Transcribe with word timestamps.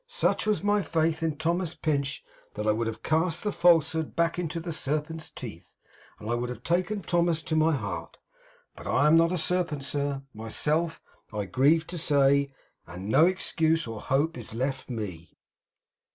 Such 0.07 0.47
was 0.47 0.63
my 0.63 0.81
faith 0.81 1.21
in 1.21 1.37
Thomas 1.37 1.75
Pinch, 1.75 2.23
that 2.55 2.65
I 2.65 2.71
would 2.71 2.87
have 2.87 3.03
cast 3.03 3.43
the 3.43 3.51
falsehood 3.51 4.15
back 4.15 4.39
into 4.39 4.59
the 4.59 4.73
Serpent's 4.73 5.29
teeth, 5.29 5.75
and 6.17 6.27
would 6.27 6.49
have 6.49 6.63
taken 6.63 7.03
Thomas 7.03 7.43
to 7.43 7.55
my 7.55 7.75
heart. 7.75 8.17
But 8.75 8.87
I 8.87 9.05
am 9.05 9.15
not 9.15 9.31
a 9.31 9.37
Serpent, 9.37 9.85
sir, 9.85 10.23
myself, 10.33 11.03
I 11.31 11.45
grieve 11.45 11.85
to 11.85 11.99
say, 11.99 12.51
and 12.87 13.09
no 13.09 13.27
excuse 13.27 13.85
or 13.85 14.01
hope 14.01 14.39
is 14.39 14.55
left 14.55 14.89
me. 14.89 15.37